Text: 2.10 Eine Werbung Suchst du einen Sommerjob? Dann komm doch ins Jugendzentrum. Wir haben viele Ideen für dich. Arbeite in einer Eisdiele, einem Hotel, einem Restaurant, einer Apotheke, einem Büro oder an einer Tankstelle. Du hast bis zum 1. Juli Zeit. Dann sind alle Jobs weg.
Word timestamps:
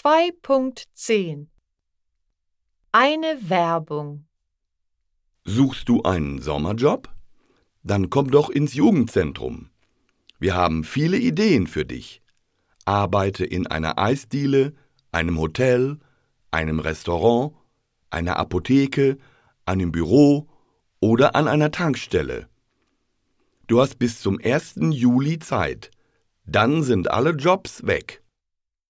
2.10 0.00 1.48
Eine 2.92 3.50
Werbung 3.50 4.28
Suchst 5.44 5.88
du 5.88 6.02
einen 6.02 6.40
Sommerjob? 6.40 7.12
Dann 7.82 8.08
komm 8.08 8.30
doch 8.30 8.48
ins 8.48 8.74
Jugendzentrum. 8.74 9.70
Wir 10.38 10.54
haben 10.54 10.84
viele 10.84 11.18
Ideen 11.18 11.66
für 11.66 11.84
dich. 11.84 12.22
Arbeite 12.84 13.44
in 13.44 13.66
einer 13.66 13.98
Eisdiele, 13.98 14.72
einem 15.10 15.36
Hotel, 15.36 15.98
einem 16.52 16.78
Restaurant, 16.78 17.54
einer 18.10 18.36
Apotheke, 18.36 19.18
einem 19.66 19.90
Büro 19.90 20.46
oder 21.00 21.34
an 21.34 21.48
einer 21.48 21.72
Tankstelle. 21.72 22.48
Du 23.66 23.80
hast 23.80 23.98
bis 23.98 24.20
zum 24.20 24.38
1. 24.40 24.76
Juli 24.92 25.40
Zeit. 25.40 25.90
Dann 26.46 26.84
sind 26.84 27.10
alle 27.10 27.30
Jobs 27.30 27.84
weg. 27.84 28.22